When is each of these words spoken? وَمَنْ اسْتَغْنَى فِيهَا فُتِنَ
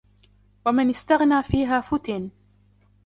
وَمَنْ 0.65 0.89
اسْتَغْنَى 0.89 1.43
فِيهَا 1.43 1.81
فُتِنَ 1.81 2.29